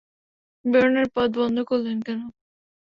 [0.65, 2.19] বেরোনোর পথ বন্ধ করলে কেন?